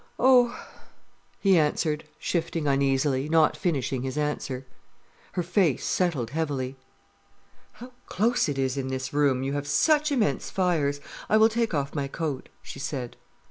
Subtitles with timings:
[0.17, 0.55] "Oh——"
[1.39, 4.65] he answered, shifting uneasily, not finishing his answer.
[5.33, 6.75] Her face settled heavily.
[7.73, 9.43] "How close it is in this room.
[9.43, 11.01] You have such immense fires.
[11.29, 13.15] I will take off my coat," she said.